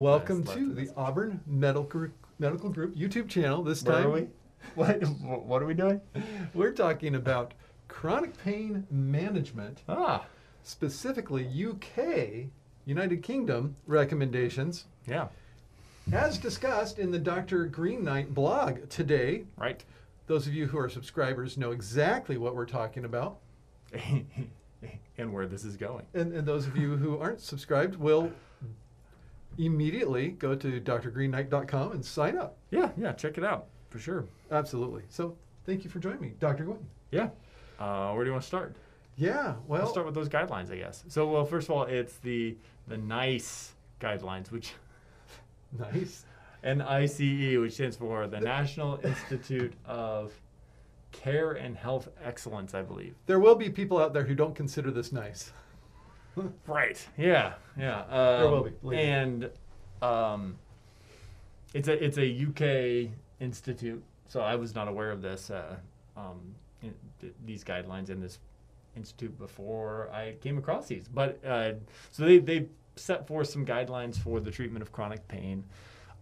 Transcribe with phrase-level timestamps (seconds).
[0.00, 0.90] Welcome to the.
[0.96, 3.64] Auburn Medical Group, Medical Group YouTube channel.
[3.64, 4.26] This Where time are we?
[4.76, 5.02] What?
[5.44, 6.00] What are we doing?
[6.54, 7.52] we're talking about
[7.88, 10.24] chronic pain management, Ah,
[10.62, 12.46] specifically UK,
[12.84, 15.26] United Kingdom recommendations, yeah,
[16.12, 17.64] as discussed in the Dr.
[17.64, 19.46] Green Knight blog today.
[19.56, 19.82] right.
[20.28, 23.38] Those of you who are subscribers know exactly what we're talking about.
[25.18, 26.06] and where this is going.
[26.14, 28.30] And, and those of you who aren't subscribed will
[29.58, 32.56] immediately go to drgreenknight.com and sign up.
[32.70, 34.24] Yeah, yeah, check it out for sure.
[34.50, 35.02] Absolutely.
[35.08, 36.64] So thank you for joining me, Dr.
[36.64, 36.86] Vaughn.
[37.10, 37.30] Yeah.
[37.78, 38.76] Uh, where do you want to start?
[39.16, 41.02] Yeah, well, start with those guidelines, I guess.
[41.08, 44.74] So, well, first of all, it's the the NICE guidelines, which
[45.78, 46.24] nice.
[46.62, 50.32] NICE, E, which stands for the National Institute of
[51.12, 53.14] Care and Health Excellence, I believe.
[53.26, 55.52] There will be people out there who don't consider this nice.
[56.66, 57.06] Right.
[57.16, 57.54] Yeah.
[57.78, 58.00] Yeah.
[58.02, 58.98] Um, There will be, believe.
[58.98, 59.50] And
[60.02, 60.56] um,
[61.74, 63.10] it's a it's a UK
[63.40, 65.76] institute, so I was not aware of this uh,
[66.16, 68.38] um, in, th- these guidelines in this
[68.96, 71.08] institute before I came across these.
[71.08, 71.72] But uh,
[72.10, 75.64] so they they set forth some guidelines for the treatment of chronic pain,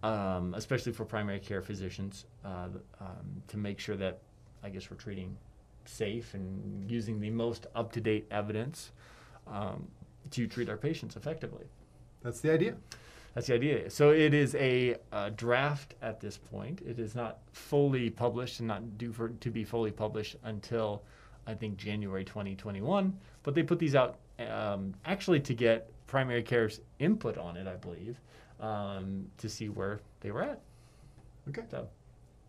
[0.03, 2.69] um, especially for primary care physicians, uh,
[3.01, 4.19] um, to make sure that
[4.63, 5.37] I guess we're treating
[5.85, 8.91] safe and using the most up to date evidence
[9.47, 9.87] um,
[10.31, 11.65] to treat our patients effectively.
[12.23, 12.77] That's the idea.
[13.35, 13.91] That's the idea.
[13.91, 16.81] So it is a, uh draft at this point.
[16.87, 21.03] It is not fully published and not due for to be fully published until
[21.47, 23.17] I think January 2021.
[23.43, 27.77] But they put these out um, actually to get primary care's input on it, I
[27.77, 28.21] believe,
[28.61, 30.61] um, to see where they were at.
[31.49, 31.63] Okay.
[31.71, 31.89] So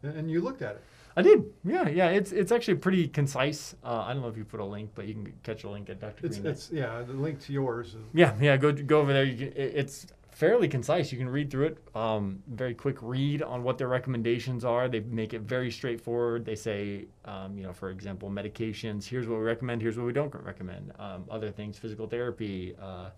[0.04, 0.84] And and you looked at it.
[1.18, 1.46] I did.
[1.66, 2.10] Yeah, yeah.
[2.10, 3.76] It's it's actually pretty concise.
[3.84, 5.90] Uh, I don't know if you put a link, but you can catch a link
[5.90, 6.28] at Dr.
[6.28, 6.52] It's, Green.
[6.52, 7.96] it's yeah, the link to yours.
[8.14, 8.56] Yeah, yeah.
[8.56, 9.24] Go go over there.
[9.24, 11.12] You can, it, it's fairly concise.
[11.12, 11.78] You can read through it.
[11.96, 14.88] Um, very quick read on what their recommendations are.
[14.88, 16.46] They make it very straightforward.
[16.46, 19.04] They say, um, you know, for example, medications.
[19.06, 19.82] Here's what we recommend.
[19.82, 20.92] Here's what we don't recommend.
[21.00, 23.10] Um, other things, physical therapy, uh,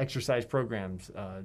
[0.00, 1.10] exercise programs.
[1.10, 1.42] Uh,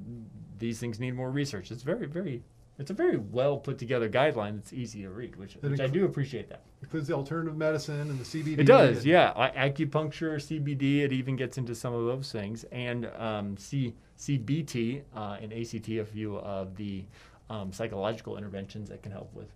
[0.58, 1.70] these things need more research.
[1.70, 2.42] It's very very.
[2.78, 4.56] It's a very well put together guideline.
[4.58, 6.62] That's easy to read, which, which I do appreciate that.
[6.82, 8.60] includes the alternative medicine and the CBD.
[8.60, 9.32] It does, yeah.
[9.36, 15.04] I- Acupuncture, CBD, it even gets into some of those things, and um, C- CBT
[15.16, 17.06] uh, and ACT, a few of the
[17.50, 19.48] um, psychological interventions that can help with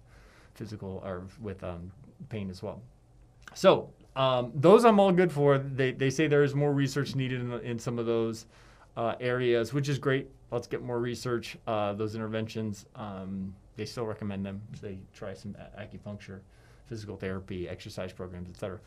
[0.56, 1.91] physical or with um,
[2.30, 2.81] pain as well.
[3.53, 5.57] So um, those I'm all good for.
[5.57, 8.46] They, they say there is more research needed in, in some of those
[8.99, 10.29] uh, areas, which is great.
[10.51, 11.57] Let's get more research.
[11.65, 14.61] Uh, those interventions, um, they still recommend them.
[14.81, 16.41] They try some acupuncture,
[16.87, 18.77] physical therapy, exercise programs, etc.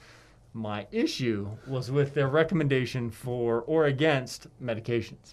[0.53, 5.33] My issue was with their recommendation for or against medications.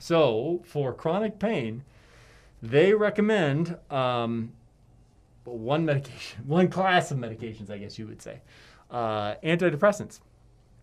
[0.00, 1.84] So for chronic pain,
[2.60, 4.52] they recommend um,
[5.44, 8.40] one medication, one class of medications, I guess you would say,
[8.90, 10.18] uh, antidepressants.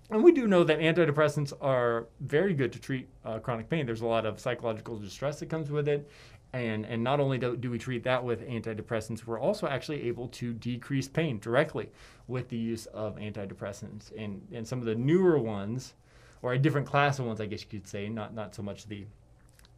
[0.10, 3.86] And we do know that antidepressants are very good to treat uh, chronic pain.
[3.86, 6.10] There's a lot of psychological distress that comes with it.
[6.54, 10.28] And, and not only do, do we treat that with antidepressants, we're also actually able
[10.30, 11.90] to decrease pain directly
[12.28, 14.16] with the use of antidepressants.
[14.18, 15.96] And, and some of the newer ones,
[16.42, 18.86] or a different class of ones, I guess you could say, not, not so much
[18.86, 19.06] the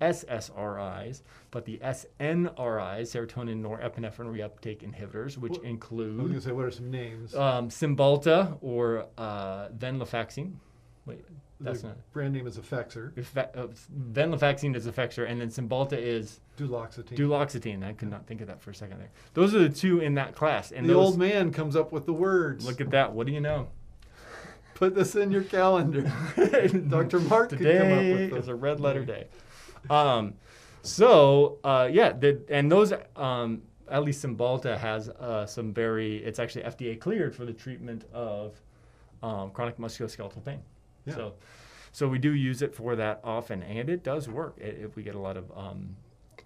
[0.01, 1.21] SSRIs,
[1.51, 6.51] but the SNRIs, serotonin norepinephrine reuptake inhibitors, which Well, I was include going to say,
[6.51, 7.35] what are some names?
[7.35, 10.53] um, Cymbalta or uh, venlafaxine.
[11.05, 11.23] Wait,
[11.59, 11.97] that's the not.
[12.11, 13.67] brand name is Effexor, Effe- uh,
[14.11, 17.17] venlafaxine is Effexor, and then Cymbalta is duloxetine.
[17.17, 17.83] duloxetine.
[17.83, 19.09] I could not think of that for a second there.
[19.33, 20.71] Those are the two in that class.
[20.71, 22.65] And the those, old man comes up with the words.
[22.65, 23.13] look at that.
[23.13, 23.69] What do you know?
[24.75, 26.01] Put this in your calendar.
[26.89, 27.19] Dr.
[27.21, 29.25] Mark could come up with is a red letter day.
[29.89, 30.33] Um,
[30.81, 36.17] so uh, yeah, the, and those um, at least Cymbalta has uh, some very.
[36.23, 38.61] It's actually FDA cleared for the treatment of
[39.23, 40.61] um, chronic musculoskeletal pain.
[41.05, 41.15] Yeah.
[41.15, 41.33] So,
[41.91, 44.57] so we do use it for that often, and it does work.
[44.59, 45.95] If we get a lot of um,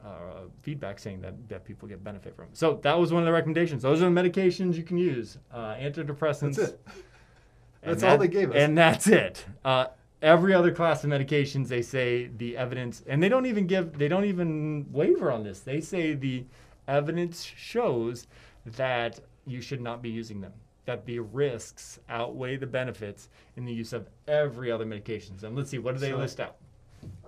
[0.04, 2.46] uh, feedback saying that, that people get benefit from.
[2.46, 2.58] it.
[2.58, 3.82] So that was one of the recommendations.
[3.82, 5.38] Those are the medications you can use.
[5.52, 6.56] Uh, antidepressants.
[6.56, 6.82] That's it.
[7.84, 8.58] That's all they gave us.
[8.58, 9.44] And that's it.
[9.66, 9.88] Uh,
[10.22, 14.08] every other class of medications, they say the evidence, and they don't even give, they
[14.08, 15.62] don't even waver on this.
[15.62, 16.46] They say the
[16.88, 18.28] evidence shows
[18.66, 20.54] that you should not be using them.
[20.86, 25.44] That the risks outweigh the benefits in the use of every other medications.
[25.44, 26.56] And let's see, what do they So- list out?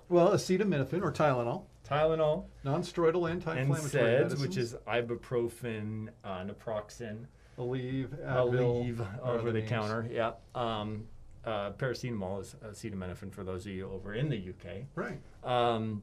[0.09, 4.41] Well, acetaminophen or Tylenol, Tylenol, non-steroidal anti-inflammatory NSAIDs, medicines.
[4.41, 7.25] which is ibuprofen, uh, naproxen,
[7.57, 9.69] Aleve, Advil, Aleve over the, names.
[9.69, 10.07] counter.
[10.11, 10.33] Yeah.
[10.55, 11.07] Um,
[11.45, 14.83] uh, paracetamol is acetaminophen for those of you over in the UK.
[14.95, 15.19] Right.
[15.43, 16.01] Um,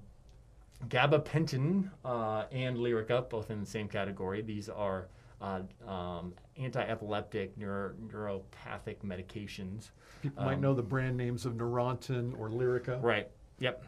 [0.88, 4.42] gabapentin uh, and Lyrica, both in the same category.
[4.42, 5.08] These are
[5.40, 9.90] uh, um, anti-epileptic neuro- neuropathic medications.
[10.22, 13.02] People might Um, know the brand names of Neurontin or Lyrica.
[13.02, 13.28] Right.
[13.58, 13.82] Yep.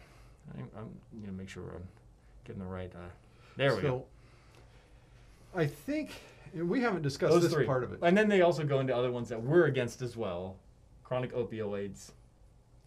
[0.57, 0.89] I, I'm
[1.21, 1.87] you know make sure I'm
[2.45, 2.91] getting the right.
[2.95, 2.99] Uh,
[3.57, 4.05] there we so, go.
[5.55, 6.11] I think
[6.55, 7.67] we haven't discussed Those this three.
[7.67, 7.99] part of it.
[8.03, 10.57] And then they also go into other ones that we're against as well.
[11.13, 12.13] Chronic opioids,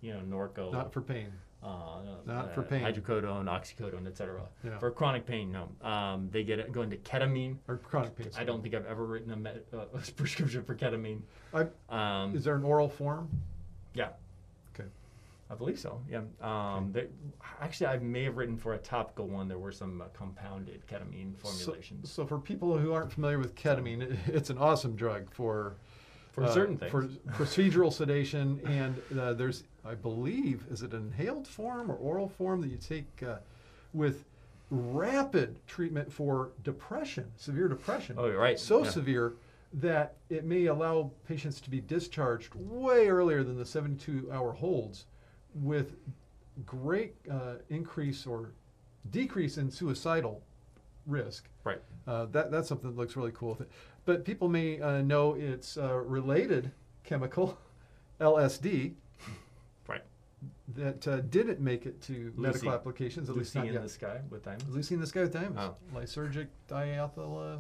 [0.02, 0.72] you know, Norco.
[0.72, 1.28] Not for pain.
[1.62, 2.82] uh, not uh, for pain.
[2.82, 4.42] Hydrocodone, oxycodone, etc.
[4.64, 4.80] Yeah.
[4.80, 5.70] For chronic pain, no.
[5.88, 7.58] Um, they get it, go into ketamine.
[7.68, 8.30] Or chronic pain.
[8.36, 11.22] I don't think I've ever written a, med, uh, a prescription for ketamine.
[11.54, 13.30] I, Um, is there an oral form?
[13.94, 14.08] yeah,
[14.74, 14.90] Okay.
[15.52, 16.02] I believe so.
[16.10, 16.22] Yeah.
[16.42, 17.06] Um, they,
[17.62, 19.48] actually, I may have written for a topical one.
[19.48, 23.54] There were some uh, compounded ketamine So, formulations so for people who aren't familiar with
[23.54, 25.76] ketamine, it, it's an awesome drug for
[26.36, 26.92] for uh, certain things.
[26.92, 32.28] for procedural sedation, and uh, there's, I believe, is it an inhaled form or oral
[32.28, 33.38] form that you take uh,
[33.94, 34.26] with
[34.70, 38.18] rapid treatment for depression, severe depression.
[38.20, 38.60] oh, you're right.
[38.60, 38.90] so yeah.
[38.90, 39.34] severe
[39.74, 45.06] that it may allow patients to be discharged way earlier than the 72 hour holds
[45.54, 45.96] with
[46.66, 48.52] great uh, increase or
[49.12, 50.42] decrease in suicidal
[51.06, 51.48] risk.
[51.64, 51.82] Right.
[52.08, 53.60] Uh, that, that's something that looks really cool.
[54.06, 56.72] But people may uh, know it's uh, related
[57.04, 57.58] chemical,
[58.22, 58.94] LSD,
[59.88, 60.04] Right.
[60.76, 63.84] that uh, didn't make it to medical applications, at least Lucy not in yet.
[63.84, 64.58] the sky with time.
[64.70, 65.60] Lucy in the sky with diamonds.
[65.60, 65.76] Oh.
[65.96, 67.60] Lysergic diethylamide.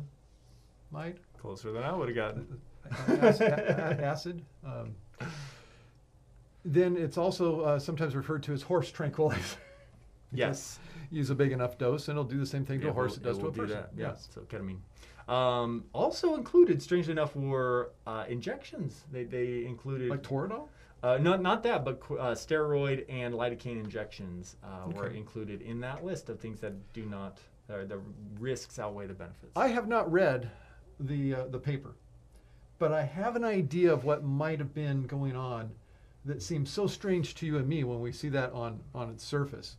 [1.40, 2.60] Closer than I would have gotten.
[3.08, 4.44] Ac- a- acid.
[4.64, 4.96] Um,
[6.64, 9.58] then it's also uh, sometimes referred to as horse tranquilizer.
[10.38, 10.80] Yes.
[11.12, 13.24] Use a big enough dose, and it'll do the same thing to a horse it
[13.24, 13.76] does to a person.
[13.76, 14.08] that, Yeah.
[14.08, 14.28] Yes.
[14.34, 14.80] So ketamine.
[15.28, 19.06] Um, also included, strangely enough, were uh, injections.
[19.12, 20.68] They, they included Like Toradol?
[21.02, 26.06] uh, not not that, but uh, steroid and lidocaine injections uh, were included in that
[26.06, 28.00] list of things that do not, the
[28.40, 29.52] risks outweigh the benefits.
[29.56, 30.50] I have not read
[31.00, 31.96] the uh, the paper,
[32.78, 35.72] but I have an idea of what might have been going on
[36.26, 39.24] that seems so strange to you and me when we see that on on its
[39.24, 39.78] surface.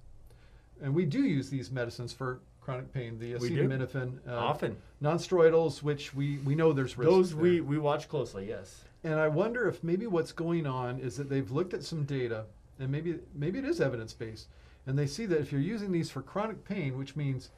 [0.83, 6.15] And we do use these medicines for chronic pain, the acetaminophen, uh, Often non-steroidals, which
[6.15, 7.11] we we know there's risks.
[7.11, 7.43] those there.
[7.43, 8.49] we we watch closely.
[8.49, 8.85] Yes.
[9.05, 12.45] And I wonder if maybe what's going on is that they've looked at some data,
[12.81, 14.49] and maybe maybe it is evidence based,
[14.87, 17.51] and they see that if you're using these for chronic pain, which means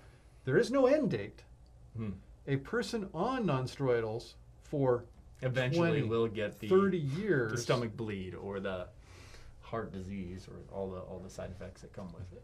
[0.45, 1.43] there is no end date,
[1.97, 2.11] Hmm.
[2.47, 5.05] a person on nonsteroidals for
[5.41, 8.89] Eventually, 20, we'll get the 30 years, the stomach bleed or the
[9.63, 12.43] heart disease or all the all the side effects that come with it.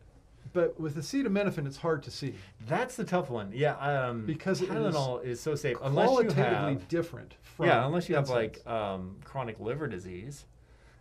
[0.53, 2.35] But with acetaminophen, it's hard to see
[2.67, 3.51] That's the tough one.
[3.55, 7.35] Yeah, um, Because it is Tylenol is, so safe unless you have different.
[7.57, 10.45] From yeah, unless you have like um, chronic liver disease,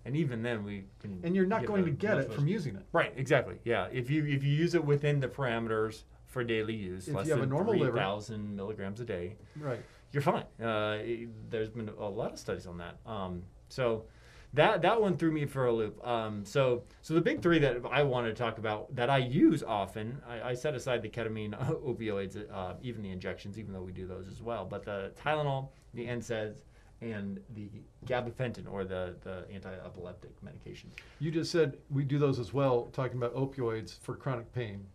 [0.05, 1.19] and even then we can.
[1.23, 2.85] and you're not going to get it from using it.
[2.93, 3.55] Right, exactly.
[3.63, 7.25] Yeah, if you if you use it within the parameters for daily use, If less
[7.27, 9.81] you have a than normal liver- three thousand milligrams a day, Right.
[10.11, 10.45] you're fine.
[10.61, 12.97] Uh, it- there's been a lot of studies on that.
[13.05, 14.05] Um, so
[14.53, 16.05] that that one threw me for a loop.
[16.05, 19.63] Um, so so the big three that I wanted to talk about that I use
[19.63, 23.91] often, I, I set aside the ketamine, opioids, uh, even the injections, even though we
[23.91, 24.65] do those as well.
[24.65, 26.61] But the Tylenol, the NSAIDs,
[27.01, 27.69] and the
[28.05, 30.91] gabapentin or the the anti-epileptic medication.
[31.19, 34.85] You just said we do those as well, talking about opioids for chronic pain.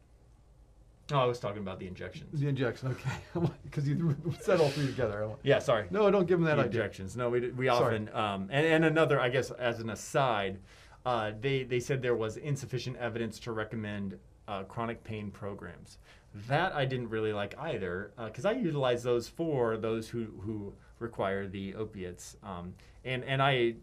[1.10, 2.38] Oh, I was talking about the injections.
[2.38, 5.31] The injection, okay, because you said all three together.
[5.43, 5.86] Yeah, sorry.
[5.91, 6.82] No, don't give them that the idea.
[6.82, 7.17] injections.
[7.17, 10.58] No, we, we often um, and, and another, I guess, as an aside,
[11.06, 15.98] uh, they they said there was insufficient evidence to recommend uh, chronic pain programs.
[16.46, 21.46] That I didn't really like either because I utilize those for those who who require
[21.48, 22.74] the opiates, um,
[23.05, 23.77] and and I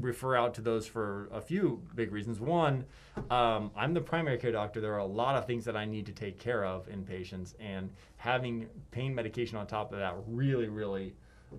[0.00, 2.40] refer out to those for a few big reasons.
[2.40, 2.84] One,
[3.30, 4.80] um, I'm the primary care doctor.
[4.80, 7.54] There are a lot of things that I need to take care of in patients,
[7.60, 11.14] and having pain medication on top of that really, really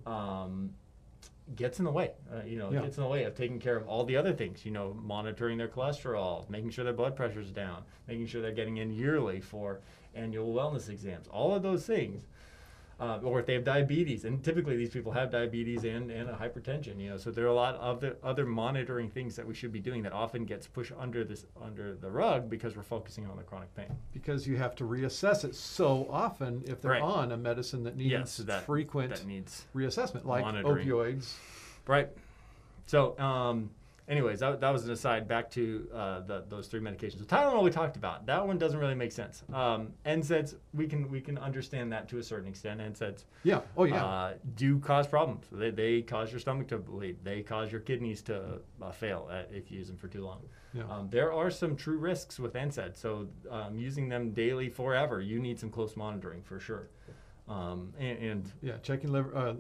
[0.06, 0.72] um,
[1.56, 2.12] gets in the way.
[2.34, 2.82] Uh, you know, Yeah.
[2.82, 4.66] gets in the way of taking care of all the other things.
[4.66, 8.78] You know, monitoring their cholesterol, making sure their blood pressure's down, making sure they're getting
[8.78, 9.82] in yearly for
[10.16, 11.28] annual wellness exams.
[11.28, 12.26] All of those things
[13.00, 16.34] uh, or if they have diabetes, and typically these people have diabetes and, and a
[16.34, 19.54] hypertension, you know, so there are a lot of the other monitoring things that we
[19.54, 23.26] should be doing that often gets pushed under this under the rug because we're focusing
[23.28, 23.88] on the chronic pain.
[24.14, 27.02] Because you have to reassess it so often if they're Right.
[27.02, 30.88] on a medicine that needs Yes, that frequent that needs reassessment, like monitoring.
[30.88, 31.34] opioids.
[31.88, 32.10] right.
[32.88, 33.72] So um,
[34.08, 35.28] anyways, that, that was an aside.
[35.28, 37.20] Back to uh, the, those three medications.
[37.20, 38.26] So Tylenol we talked about.
[38.26, 39.44] That one doesn't really make sense.
[39.54, 42.80] Um, NSAIDs we can we can understand that to a certain extent.
[42.80, 43.62] NSAIDs Yeah.
[43.78, 44.06] Oh yeah.
[44.06, 45.46] uh, do cause problems.
[45.52, 47.18] They, they cause your stomach to bleed.
[47.24, 50.42] They cause your kidneys to uh, fail uh, if you use them for too long.
[50.74, 50.84] yeah.
[50.90, 52.98] Um, there are some true risks with NSAIDs.
[52.98, 56.90] So um, using them daily forever, you need some close monitoring for sure.
[57.48, 58.78] Um, and, and yeah.
[58.82, 59.54] Checking liver, uh,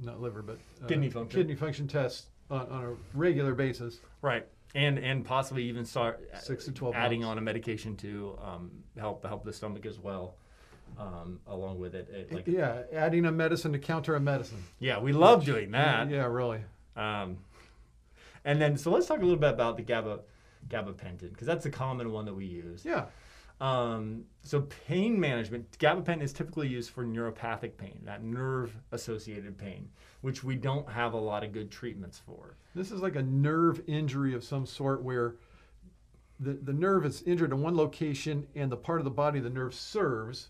[0.00, 1.40] not liver, but uh, Kidney function.
[1.40, 4.00] Kidney function tests on, on a regular basis.
[4.22, 7.30] right, and and possibly even start Six to 12 adding months.
[7.32, 10.34] on a medication to um, help help the stomach as well.
[10.98, 12.82] Um, along with it, it like yeah.
[12.92, 14.62] Adding a medicine to counter a medicine.
[14.78, 16.08] yeah, we love doing that.
[16.10, 16.26] Yeah.
[16.26, 16.60] Really.
[16.94, 17.38] Um,
[18.44, 20.20] and then, so let's talk a little bit about the GABA,
[20.68, 22.84] gabapentin, because that's a common one that we use.
[22.84, 23.06] Yeah.
[23.60, 29.88] Um, so pain management, gabapentin is typically used for neuropathic pain, that nerve-associated pain,
[30.26, 32.56] which we don't have a lot of good treatments for.
[32.74, 35.36] This is like a nerve injury of some sort where
[36.40, 39.48] the, the nerve is injured in one location and the part of the body the
[39.48, 40.48] nerve serves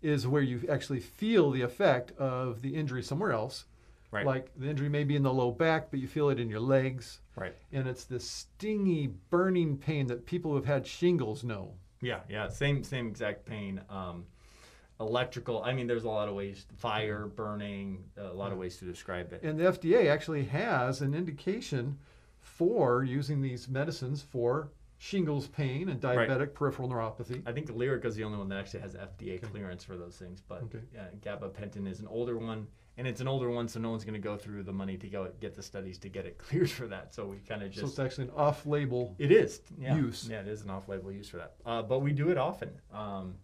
[0.00, 3.64] is where you actually feel the effect of the injury somewhere else.
[4.12, 4.24] Right.
[4.24, 6.60] Like the injury may be in the low back, but you feel it in your
[6.60, 7.18] legs.
[7.34, 7.56] Right.
[7.72, 11.72] And it's this stingy, burning pain that people who have had shingles know.
[12.00, 13.80] Yeah, yeah, same same exact pain.
[13.90, 14.26] Um,
[15.00, 15.62] electrical.
[15.62, 16.66] I mean, there's a lot of ways.
[16.76, 19.42] Fire, burning, a lot of ways to describe it.
[19.42, 21.98] And the FDA actually has an indication
[22.40, 26.26] for using these medicines for shingles pain and Right.
[26.28, 27.42] diabetic peripheral neuropathy.
[27.46, 30.40] I think Lyrica is the only one that actually has FDA clearance for those things,
[30.40, 30.80] but Okay.
[30.94, 34.14] yeah, gabapentin is an older one, and it's an older one, so no one's going
[34.14, 36.86] to go through the money to go get the studies to get it cleared for
[36.86, 37.12] that.
[37.12, 39.14] So we kind of just So it's actually an off-label.
[39.18, 39.94] it is yeah.
[39.96, 40.26] use.
[40.30, 42.70] Yeah, it is an off-label use for that, uh, but we do it often.
[42.90, 43.34] Um,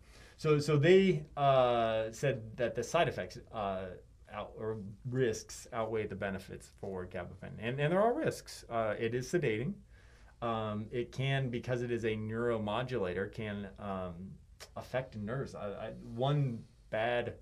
[0.42, 3.84] so so they uh, said that the side effects uh,
[4.34, 8.64] out, or risks outweigh the benefits for gabapentin, and and there are risks.
[8.68, 9.74] Uh, it is sedating.
[10.40, 14.32] Um, it can because it is a neuromodulator can um,
[14.76, 15.54] affect nerves.
[15.54, 17.34] I, I, one bad.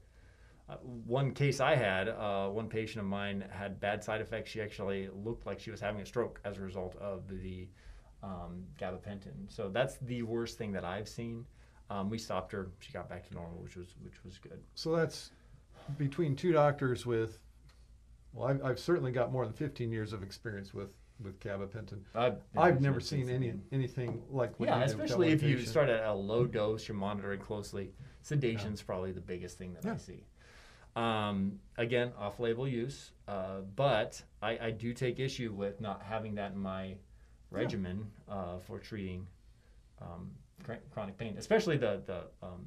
[0.69, 0.75] Uh,
[1.07, 4.51] one case I had, uh, one patient of mine had bad side effects.
[4.51, 7.67] She actually looked like she was having a stroke as a result of the
[8.23, 9.49] um, gabapentin.
[9.49, 11.47] So that's the worst thing that I've seen.
[11.91, 12.71] Um, we stopped her.
[12.79, 14.61] She got back to normal, which was which was good.
[14.75, 15.33] So that's
[15.99, 17.39] between two doctors with,
[18.33, 20.91] well, I've, I've certainly got more than 15 years of experience with,
[21.23, 22.01] with gabapentin.
[22.15, 26.15] I've, I've never seen any anything like what Yeah, especially if you start at a
[26.15, 27.93] low dose, you're monitoring closely.
[28.23, 30.25] Sedation's probably the biggest thing that I see.
[30.97, 36.53] Um, again, off-label use, uh, but I, I do take issue with not having that
[36.53, 36.97] in my
[37.51, 39.27] regimen uh, for treating
[40.03, 40.33] um,
[40.91, 42.67] chronic pain, especially the the um,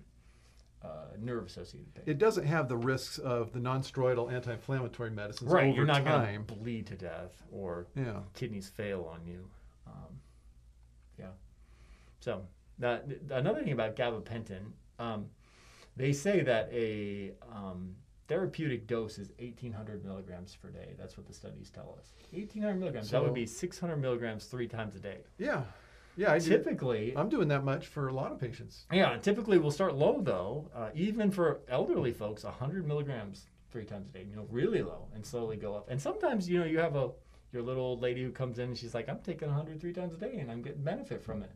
[0.83, 0.88] uh,
[1.19, 2.03] nerve-associated pain.
[2.05, 6.45] It doesn't have the risks of the non-steroidal anti-inflammatory medicines right, over you're not going
[6.45, 8.19] to bleed to death or Yeah.
[8.33, 9.47] kidneys fail on you.
[9.88, 10.19] Um,
[11.17, 11.29] yeah.
[12.19, 12.45] So
[12.79, 15.27] that another thing about gabapentin, um,
[15.95, 17.95] they say that a um,
[18.27, 20.95] therapeutic dose is 1,800 milligrams per day.
[20.97, 22.13] That's what the studies tell us.
[22.31, 23.09] 1,800 milligrams.
[23.12, 25.19] that would be 600 milligrams three times a day.
[25.38, 25.63] Yeah.
[26.15, 26.50] Yeah, I do.
[26.50, 28.86] typically, I'm doing that much for a lot of patients.
[28.91, 30.70] yeah, typically we'll start low though.
[30.75, 34.25] Uh, even for elderly folks, 100 milligrams three times a day.
[34.29, 35.89] You know, really low, and slowly go up.
[35.89, 37.12] And sometimes, you know, you have a
[37.51, 40.13] your little old lady who comes in and she's like, "I'm taking 100 three times
[40.13, 41.51] a day, and I'm getting benefit from it."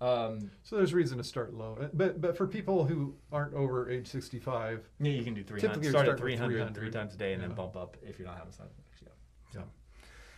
[0.00, 1.76] Um, So there's reason to start low.
[1.80, 5.60] Uh, But but for people who aren't over age 65, yeah, you can do 300.
[5.60, 6.74] Typically, you Start at start 300, 300.
[6.74, 9.02] three times a day, and then bump up if you're not having side effects.
[9.04, 9.60] Yeah.
[9.60, 9.64] So,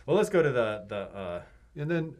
[0.05, 0.95] well, let's go to the the.
[1.17, 1.41] Uh,
[1.75, 2.15] and then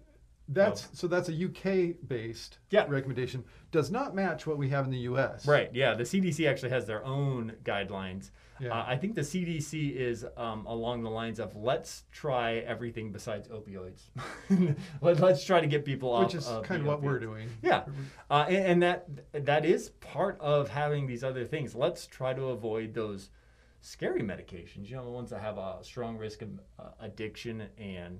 [0.49, 2.65] that's so that's a UK based Oh.
[2.69, 2.85] Yeah.
[2.89, 3.43] recommendation.
[3.71, 5.47] Does not match what we have in the US.
[5.47, 5.69] Right.
[5.73, 5.93] Yeah.
[5.95, 8.31] The CDC actually has their own guidelines.
[8.59, 8.69] Yeah.
[8.69, 13.47] Uh, I think the CDC is um, along the lines of let's try everything besides
[13.49, 14.03] opioids.
[15.01, 16.25] Let, us try to get people off.
[16.25, 17.49] Which is of kind of what we're doing.
[17.61, 17.83] Yeah,
[18.29, 21.73] uh, and, and that that is part of having these other things.
[21.73, 23.31] Let's try to avoid those
[23.81, 24.87] scary medications.
[24.89, 28.19] You know, the ones that have a strong risk of uh, addiction and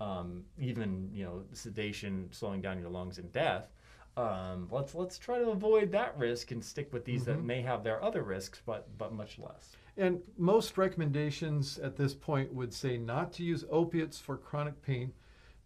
[0.00, 3.70] um, even you know sedation, slowing down your lungs, and death.
[4.16, 7.84] Um, let's let's try to avoid that risk and stick with these that may have
[7.84, 9.76] their other risks, but but much less.
[9.96, 15.12] And most recommendations at this point would say not to use opiates for chronic pain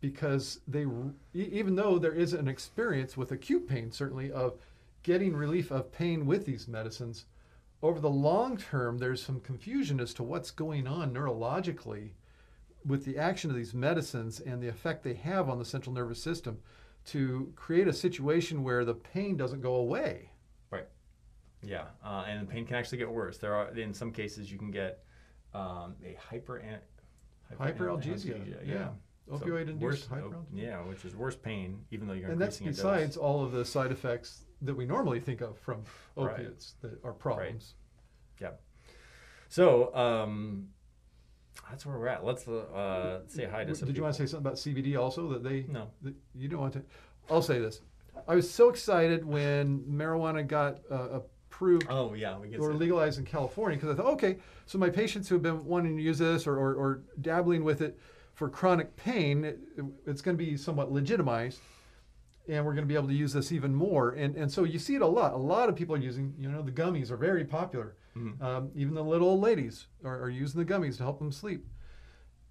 [0.01, 0.85] because they,
[1.33, 4.59] even though there is an experience with acute pain, certainly, of
[5.03, 7.27] getting relief of pain with these medicines,
[7.83, 12.11] over the long term, there's some confusion as to what's going on neurologically
[12.85, 16.23] with the action of these medicines and the effect they have on the central nervous
[16.23, 16.59] system
[17.07, 20.31] to create a situation where the pain doesn't go away.
[20.71, 20.87] Right.
[21.63, 23.39] Yeah, uh, and the pain can actually get worse.
[23.39, 25.05] There are in some cases you can get
[25.55, 26.61] um, a hyper
[27.61, 28.57] Hyperalgesia, yeah.
[28.65, 28.89] yeah.
[29.29, 30.45] So Opioid-induced worse- hyperalgesia.
[30.55, 32.93] Yeah, which is worse pain, even though you're And that's increasing dose.
[32.97, 35.85] besides all of the side effects that we normally think of from
[36.17, 36.33] Right.
[36.35, 37.75] opiates that are problems.
[38.41, 38.51] Right.
[38.51, 38.57] Yeah.
[39.49, 40.69] So um,
[41.73, 42.23] that's where we're at.
[42.23, 43.87] Let's uh, say hi to some.
[43.89, 45.65] Did you want to say something about CBD also that they?
[45.69, 45.89] No.
[46.03, 46.83] that you don't want to.
[47.31, 47.81] I'll say this.
[48.29, 52.61] I was so excited when marijuana got uh, approved Oh yeah, we can.
[52.61, 52.79] or say that.
[52.79, 54.37] legalized in California because I thought, okay,
[54.67, 57.81] so my patients who have been wanting to use this or, or, or dabbling with
[57.81, 57.99] it
[58.35, 59.59] for chronic pain, it,
[60.07, 61.61] it's going to be somewhat legitimized,
[62.49, 64.11] and we're going to be able to use this even more.
[64.11, 65.33] And and so you see it a lot.
[65.33, 67.97] A lot of people are using, you know, the gummies are very popular.
[68.17, 68.41] Mhm.
[68.43, 71.67] Um, even the little old ladies are, are using the gummies to help them sleep.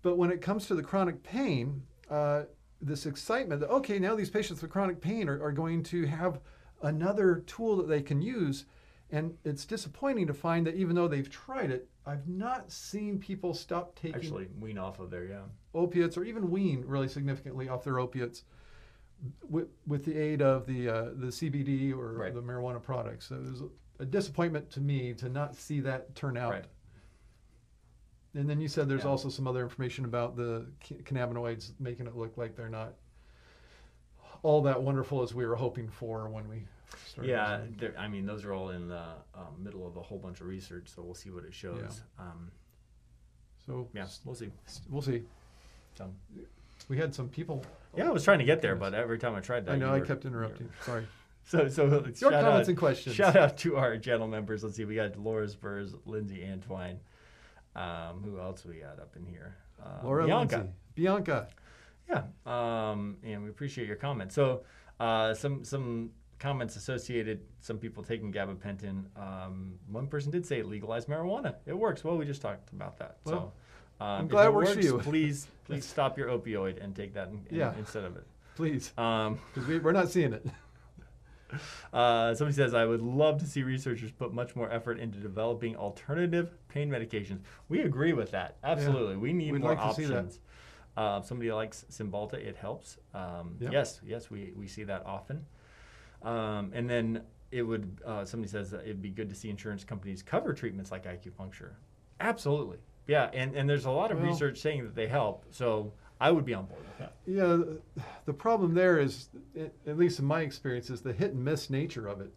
[0.01, 2.43] But when it comes to the chronic pain, uh,
[2.81, 6.39] this excitement that, okay, now these patients with chronic pain are, are going to have
[6.81, 8.65] another tool that they can use.
[9.11, 13.53] And it's disappointing to find that even though they've tried it, I've not seen people
[13.53, 15.43] stop taking Actually, wean off of their Yeah.
[15.75, 18.43] opiates or even wean really significantly off their opiates
[19.47, 22.33] with, with the aid of the uh, the CBD or Right.
[22.33, 23.27] the marijuana products.
[23.27, 23.61] So there's
[24.01, 26.51] a, disappointment to me to not see that turn out.
[26.51, 26.65] Right.
[28.33, 29.09] And then you said there's Yeah.
[29.09, 30.65] also some other information about the
[31.03, 32.93] cannabinoids making it look like they're not
[34.43, 36.63] all that wonderful as we were hoping for when we
[37.05, 37.29] started.
[37.29, 39.03] Yeah, there- I mean, those are all in the
[39.35, 42.01] um, middle of a whole bunch of research, so we'll see what it shows.
[42.17, 42.51] Um,
[43.65, 44.49] So yeah, we'll see.
[44.89, 45.23] we'll see.
[46.89, 47.63] We had some people.
[47.95, 49.93] yeah, I was trying to get there, but every time I tried that, I know
[49.93, 50.69] I were- kept interrupting.
[50.81, 51.05] Sorry.
[51.43, 53.15] So, so Your shout comments out, and questions.
[53.15, 54.63] shout out to our channel members.
[54.63, 56.97] Let's see, we got Laura Spurs, Lindsay Antwine.
[57.75, 59.55] Um, who else we got up in here?
[59.83, 60.57] Uh, Laura Bianca.
[60.57, 60.73] Lindsay.
[60.95, 61.47] Bianca.
[62.09, 64.35] Yeah, um, and we appreciate your comments.
[64.35, 64.63] So,
[64.99, 67.41] uh, some some comments associated.
[67.61, 69.05] Some people taking gabapentin.
[69.17, 71.55] Um, one person did say legalize marijuana.
[71.65, 72.03] It works.
[72.03, 73.17] Well, we just talked about that.
[73.25, 73.53] Well,
[73.99, 74.97] so, um, I'm glad it works for you.
[74.99, 77.73] Please, please stop your opioid and take that in, in- Yeah.
[77.77, 78.25] instead of it.
[78.55, 80.45] Please, Um, because we, we're not seeing it.
[81.93, 85.75] uh, somebody says, I would love to see researchers put much more effort into developing
[85.75, 87.39] alternative pain medications.
[87.69, 88.57] We agree with that.
[88.63, 89.17] Absolutely.
[89.17, 90.17] We need We'd more like to see that.
[90.17, 90.39] options.
[90.97, 92.97] Uh, somebody likes Cymbalta, it helps.
[93.13, 93.69] Um, Yeah.
[93.71, 95.45] Yes, yes, we, we see that often.
[96.21, 100.21] Um, and then it would, uh, somebody says it'd be good to see insurance companies
[100.21, 101.71] cover treatments like acupuncture.
[102.19, 102.77] Absolutely.
[103.07, 105.45] Yeah, and, and there's a lot of Well- research saying that they help.
[105.51, 107.13] So I would be on board with that.
[107.25, 107.63] Yeah,
[108.25, 109.29] the- problem there is,
[109.85, 112.31] at least in my experience, is the hit and miss nature of it.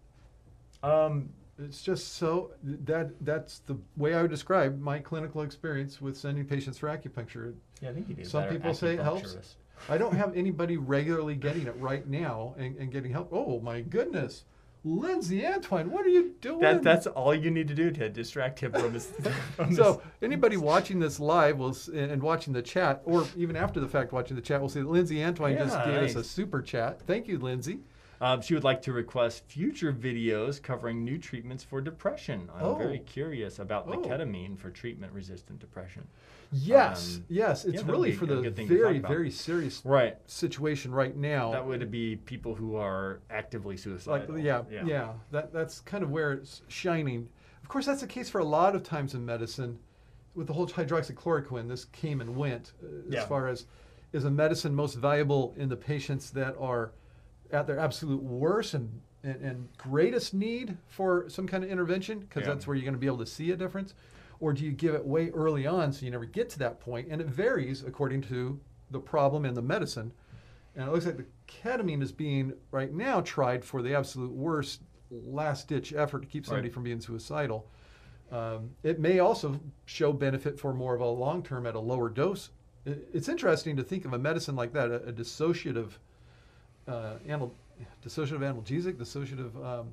[0.82, 6.16] Um, It's just so that that's the way I would describe my clinical experience with
[6.16, 7.54] sending patients for acupuncture.
[7.80, 8.26] yeah, I think you did.
[8.26, 9.56] Some people say it helps.
[9.88, 13.28] I don't have anybody regularly getting it right now and, and getting help.
[13.30, 14.44] Oh my goodness,
[14.86, 16.60] Lindsay Antwine, what are you doing?
[16.60, 19.06] That, that's all you need to do to distract him from his.
[19.56, 23.88] From so anybody watching this live will and watching the chat, or even after the
[23.88, 26.60] fact watching the chat, will see that Lindsay Antwine just Yeah, gave us a super
[26.60, 27.00] chat.
[27.06, 27.80] Thank you, Lindsay.
[28.20, 32.48] Um, she would like to request future videos covering new treatments for depression.
[32.54, 32.74] I'm Oh.
[32.74, 34.02] very curious about the Oh.
[34.02, 36.06] ketamine for treatment-resistant depression.
[36.52, 39.82] Yes, Um, yes, it's yeah, really for the good thing to talk very, very serious
[39.84, 40.16] Right.
[40.30, 41.50] situation right now.
[41.50, 44.38] That would be people who are actively like suicidal.
[44.38, 47.28] yeah, yeah, That that's kind of where it's shining.
[47.62, 49.78] Of course, that's the case for a lot of times in medicine.
[50.34, 53.20] With the whole hydroxychloroquine, this came and went uh, Yeah.
[53.22, 53.66] as far as
[54.12, 56.92] is a medicine most valuable in the patients that are
[57.54, 62.42] at their absolute worst and, and, and greatest need for some kind of intervention because
[62.42, 62.48] Yeah.
[62.54, 63.94] that's where you're going to be able to see a difference?
[64.40, 67.08] Or do you give it way early on so you never get to that point?
[67.10, 70.12] And it varies according to the problem and the medicine.
[70.76, 74.80] And it looks like the ketamine is being right now tried for the absolute worst
[75.10, 76.74] last ditch effort to keep somebody Right.
[76.74, 77.68] from being suicidal.
[78.32, 82.08] Um, it may also show benefit for more of a long term at a lower
[82.08, 82.50] dose.
[82.84, 85.90] It's interesting to think of a medicine like that a, a dissociative
[86.88, 87.54] uh, anal-
[88.04, 89.88] dissociative analgesic dissociative um,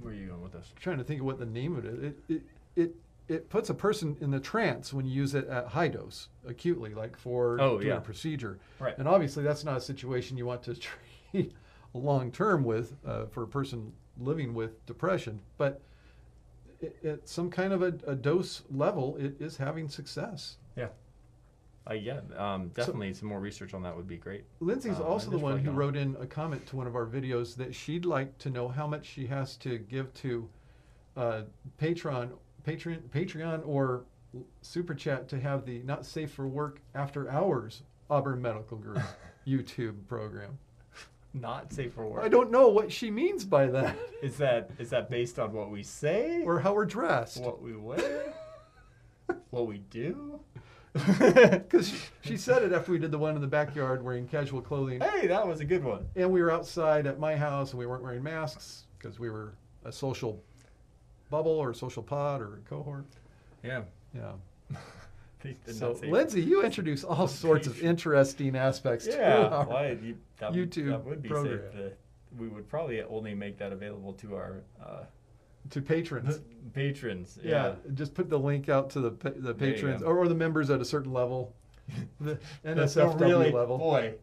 [0.00, 0.72] Where are you going with this?
[0.80, 2.02] trying to think of what the name of it is.
[2.04, 2.42] It, it,
[2.76, 2.94] it,
[3.28, 6.94] it puts a person in the trance when you use it at high dose, acutely,
[6.94, 7.96] like for Oh, doing yeah.
[7.98, 8.58] a procedure.
[8.80, 8.98] Right.
[8.98, 10.74] And obviously, that's not a situation you want to
[11.32, 11.52] treat
[11.94, 15.40] long term with uh, for a person living with depression.
[15.58, 15.80] But
[16.80, 20.56] it, at some kind of a, a dose level, it is having success.
[21.90, 21.96] Yeah.
[22.18, 24.44] Uh, yeah, um, definitely some more research on that would be great.
[24.60, 25.76] Lindsay's Uh, also the one who not.
[25.76, 28.86] wrote in a comment to one of our videos that she'd like to know how
[28.86, 30.48] much she has to give to
[31.16, 31.42] uh,
[31.80, 32.30] Patreon,
[32.66, 34.04] Patreon, Patreon, or
[34.62, 39.00] Super Chat to have the Not Safe for Work After Hours Auburn Medical Group
[39.46, 40.58] YouTube program.
[41.32, 42.24] Not safe for work.
[42.24, 45.70] I don't know what she means by that, Is that is that based on what
[45.70, 47.40] we say, or how we're dressed.
[47.40, 48.34] what we wear,
[49.50, 50.40] what we do?
[50.92, 54.60] Because she, she said it after we did the one in the backyard wearing casual
[54.60, 55.00] clothing.
[55.00, 56.06] hey, that was a good one.
[56.16, 59.54] And we were outside at my house and we weren't wearing masks because we were
[59.84, 60.42] a social
[61.30, 63.04] bubble or a social pod or a cohort.
[63.62, 63.82] Yeah.
[64.14, 64.32] Yeah.
[65.72, 70.52] So, Lindsay, you introduce all sorts of interesting aspects to Yeah, our why you, that,
[70.52, 71.60] would- YouTube that would be program.
[71.72, 71.72] safe.
[71.80, 71.92] To,
[72.38, 75.04] we would probably only make that available to our uh,
[75.70, 76.40] to patrons.
[76.72, 77.38] patrons.
[77.42, 77.50] Yeah.
[77.68, 77.74] Yeah.
[77.94, 80.80] just put the link out to the pa- the patrons or, or the members at
[80.80, 81.54] a certain level,
[82.20, 83.78] the NSFW really, level.
[83.78, 84.14] Boy,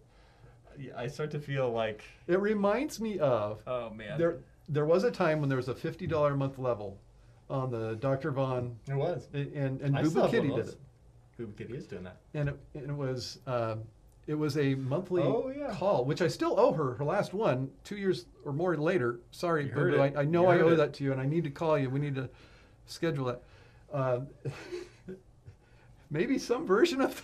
[0.95, 4.39] I start to feel like, It reminds me of oh man, there.
[4.69, 6.97] There was a time when there was a fifty dollar a month level
[7.49, 8.31] on the Dr.
[8.31, 9.27] Vaughn it was.
[9.33, 10.75] and and I Boo still Boo have Kitty did it.
[11.37, 12.17] Boob Kitty is doing that.
[12.33, 13.83] and it, and it was um,
[14.27, 15.73] it was a monthly Oh, yeah.
[15.73, 16.93] call, which I still owe her.
[16.95, 19.19] Her last one, two years or more later.
[19.31, 19.99] Sorry, You Boo heard it.
[20.17, 20.75] I, I know You I owe it.
[20.75, 21.89] that to you, and I need to call you.
[21.89, 22.29] We need to
[22.85, 23.41] schedule that.
[23.91, 24.27] Um,
[26.09, 27.21] maybe some version of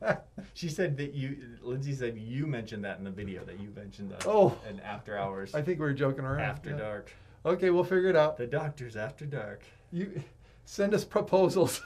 [0.00, 0.26] that.
[0.54, 4.12] She said that you, Lindsay said you mentioned that in the video that you mentioned.
[4.12, 4.58] Uh, Oh.
[4.68, 6.40] an after hours, I think we were joking around.
[6.40, 6.76] after yeah.
[6.78, 7.12] dark,
[7.44, 8.36] Okay, we'll figure it out.
[8.38, 9.62] the doctors after dark.
[9.92, 10.22] You
[10.64, 11.82] send us proposals.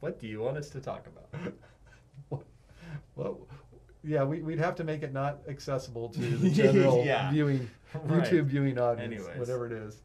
[0.00, 1.52] what do you want us to talk about?
[3.16, 3.40] Well,
[4.04, 7.30] yeah, we, we'd have to make it not accessible to the general Yeah.
[7.32, 8.22] viewing, Right.
[8.24, 9.38] YouTube viewing audience, Anyways.
[9.38, 10.02] whatever it is.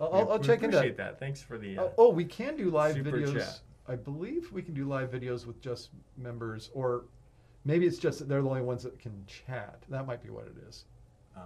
[0.00, 0.96] I'll, We- I'll, I'll we check into that.
[0.96, 1.20] that.
[1.20, 1.78] Thanks for the.
[1.78, 3.34] Uh, Uh, oh, we can do live videos.
[3.34, 3.60] chat.
[3.88, 7.04] I believe we can do live videos with just members, or
[7.64, 9.80] maybe it's just that they're the only ones that can chat.
[9.88, 10.84] That might be what it is.
[11.36, 11.40] uh,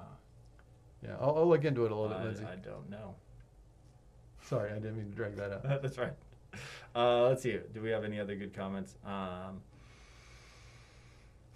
[1.04, 2.44] Yeah, I'll, I'll look into it a little bit, I, Lindsay.
[2.44, 3.14] I don't know.
[4.42, 5.62] Sorry, I didn't mean to drag that out.
[5.82, 6.14] That's right.
[6.96, 7.58] Uh, let's see.
[7.74, 8.94] Do we have any other good comments?
[9.04, 9.60] Um,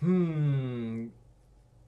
[0.04, 1.06] hmm.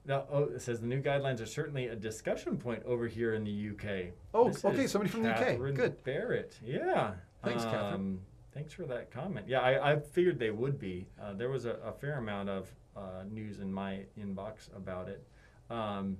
[0.05, 3.43] Now, oh, it says the new guidelines are certainly a discussion point over here in
[3.43, 4.13] the UK.
[4.33, 5.57] Oh, This okay, somebody from the UK.
[5.75, 6.01] Good.
[6.05, 6.57] Barrett.
[6.63, 7.11] Yeah.
[7.43, 7.93] Thanks, Catherine.
[7.93, 8.19] Um,
[8.53, 9.47] Thanks for that comment.
[9.47, 11.05] Yeah, I, I figured they would be.
[11.21, 15.23] Uh, there was a, a fair amount of uh, news in my inbox about it,
[15.69, 16.17] um,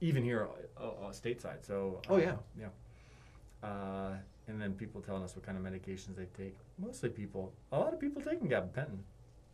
[0.00, 0.48] even here
[0.80, 1.64] uh, uh, stateside.
[1.64, 2.00] So.
[2.08, 2.34] Oh, uh, yeah.
[2.58, 3.68] Yeah.
[3.68, 4.14] Uh,
[4.48, 6.56] and then people telling us what kind of medications they take.
[6.78, 8.98] Mostly people, a lot of people taking gabapentin.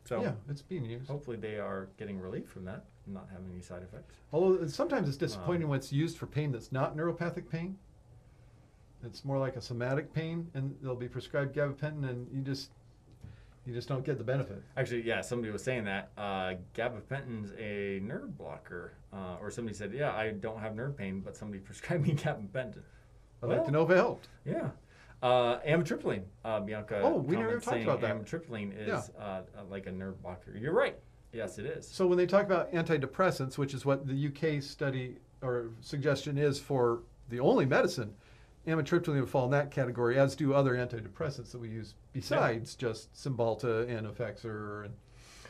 [0.04, 1.08] So yeah, it's being used.
[1.08, 4.16] hopefully they are getting relief from that, and not having any side effects.
[4.32, 7.78] Although sometimes it's disappointing Um, when it's used for pain that's not neuropathic pain.
[9.04, 12.70] It's more like a somatic pain, and they'll be prescribed gabapentin, and you just
[13.64, 14.60] you just don't get the benefit.
[14.76, 19.92] Actually, yeah, somebody was saying that uh, gabapentin's a nerve blocker, uh, or somebody said,
[19.92, 22.82] yeah, I don't have nerve pain, but somebody prescribed me gabapentin.
[23.42, 24.28] I'd like to know if it helped.
[24.44, 24.70] Yeah.
[25.22, 27.00] Uh, amitriptyline, uh, Bianca.
[27.02, 28.16] Oh, we never talked about that.
[28.16, 29.02] Amitriptyline is Yeah.
[29.18, 30.56] uh, uh, like a nerve blocker.
[30.56, 30.98] You're right.
[31.32, 31.86] Yes, it is.
[31.88, 36.58] So when they talk about antidepressants, which is what the UK study or suggestion is
[36.58, 38.14] for the only medicine,
[38.66, 43.12] amitriptyline would fall in that category, as do other antidepressants that we use besides just
[43.14, 44.86] Cymbalta and Effexor.
[44.86, 44.94] And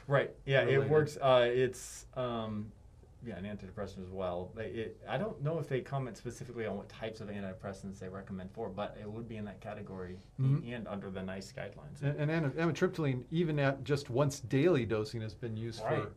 [0.06, 0.30] Right.
[0.44, 0.82] Yeah, related.
[0.84, 1.16] it works.
[1.16, 2.70] Uh, it's um,
[3.24, 4.50] yeah, an antidepressant as well.
[4.56, 8.50] It, I don't know if they comment specifically on what types of antidepressants they recommend
[8.52, 10.74] for, but it would be in that category Mhm.
[10.74, 12.02] and under the NICE guidelines.
[12.02, 16.02] And, and ami- amitriptyline, even at just once daily dosing, has been used Right.
[16.02, 16.10] for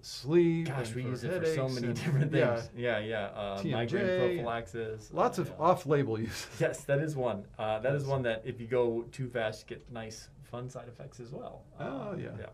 [0.00, 0.68] sleep.
[0.68, 2.70] Gosh, we use it for so many different things.
[2.76, 3.26] Yeah, yeah.
[3.26, 5.12] Uh, TMJ, migraine prophylaxis.
[5.12, 5.54] lots uh, of yeah.
[5.58, 6.46] off-label use.
[6.60, 7.44] Yes, that is one.
[7.58, 10.88] Uh, that is one that if you go too fast, you get nice, fun side
[10.88, 11.64] effects as well.
[11.78, 12.28] Oh, Uh, yeah.
[12.38, 12.46] Yeah.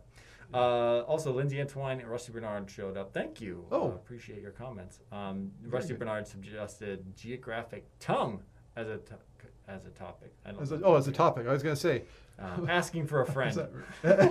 [0.55, 3.13] Uh, also, Lindsay Antoine and Rusty Bernard showed up.
[3.13, 3.67] Thank you.
[3.73, 3.89] Oh.
[3.89, 5.01] Uh, appreciate your comments.
[5.11, 6.01] Um, Rusty good.
[6.01, 8.43] Bernard suggested geographic tongue
[8.77, 9.19] as a to-
[9.67, 10.33] as a topic.
[10.45, 12.03] I don't As a, oh, as a topic, I was going to say.
[12.39, 13.57] Uh, asking for a friend.
[14.05, 14.31] I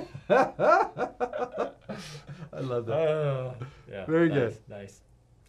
[2.59, 2.93] love that.
[2.93, 3.55] Oh,
[3.89, 4.05] yeah.
[4.05, 4.57] Very nice, good.
[4.69, 5.01] Nice.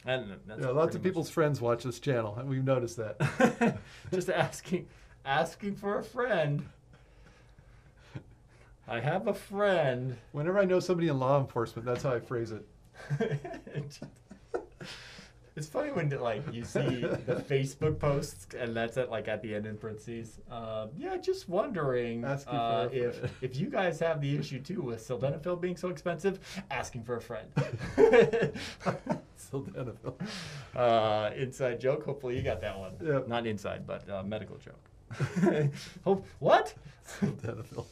[0.06, 3.78] And that's yeah, lots of people's friends watch this channel, and we've noticed that.
[4.12, 4.86] just asking
[5.24, 6.66] asking for a friend.
[8.86, 10.16] I have a friend.
[10.32, 12.66] Whenever I know somebody in law enforcement, that's how I phrase it.
[15.56, 19.54] it's funny when like you see the Facebook posts and that's at like at the
[19.54, 20.38] end in parentheses.
[20.50, 23.32] Um, yeah, just wondering uh, if friend.
[23.40, 26.38] if you guys have the issue too with sildenafil being so expensive.
[26.70, 27.48] Asking for a friend.
[29.38, 30.14] Sildenafil.
[30.76, 32.04] uh, inside joke.
[32.04, 32.92] Hopefully you got that one.
[33.02, 33.28] Yep.
[33.28, 35.70] Not inside, but uh, medical joke.
[36.04, 36.74] Hope what?
[37.20, 37.86] Sildenafil.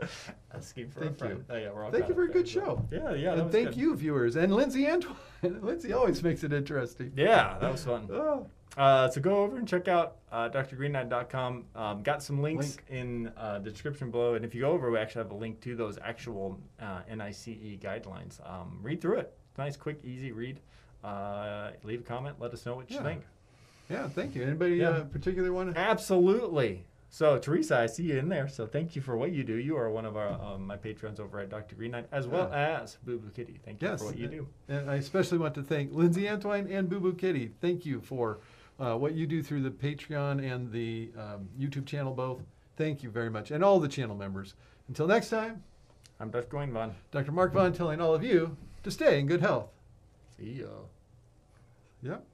[0.54, 1.38] Asking for Thank a friend.
[1.38, 1.44] you.
[1.54, 2.84] Oh, yeah, we're all Thank you for a good there, show.
[2.90, 3.32] Yeah, yeah.
[3.34, 3.76] and thank good.
[3.76, 4.36] you, viewers.
[4.36, 5.16] And Lindsay Antoine.
[5.62, 7.12] Lindsay always makes it interesting.
[7.16, 8.08] Yeah, that was fun.
[8.12, 11.64] Oh, Uh, so go over and check out uh, drgreenknight.com.
[11.76, 12.84] Um, got some links Link.
[12.88, 14.34] in uh, the description below.
[14.34, 17.46] And if you go over, we actually have a link to those actual uh, NICE
[17.80, 18.40] guidelines.
[18.48, 19.32] Um, read through it.
[19.58, 20.58] Nice, quick, easy read.
[21.04, 22.40] Uh, leave a comment.
[22.40, 23.02] Let us know what you Yeah.
[23.04, 23.22] think.
[23.90, 24.42] yeah, thank you.
[24.42, 24.88] Anybody Yeah.
[24.88, 25.78] uh, particular to?
[25.78, 26.84] Absolutely.
[27.14, 28.48] So Teresa, I see you in there.
[28.48, 29.54] So thank you for what you do.
[29.54, 31.76] You are one of our um, my patrons over at Dr.
[31.76, 33.60] Green Knight, as well as Boo Boo Kitty.
[33.64, 34.48] Thank you Yes, for what you do.
[34.68, 37.52] And I especially want to thank Lindsay Antoine and Boo Boo Kitty.
[37.60, 38.40] Thank you for
[38.80, 42.42] uh, what you do through the Patreon and the um, YouTube channel both.
[42.76, 43.52] Thank you very much.
[43.52, 44.54] And all the channel members.
[44.88, 45.62] Until next time,
[46.18, 46.48] I'm Dr.
[46.48, 46.96] Dwayne Vaughn.
[47.12, 47.30] Dr.
[47.30, 49.68] Mark Vaughn telling all of you to stay in good health.
[50.36, 50.66] See ya.
[52.02, 52.26] Yep.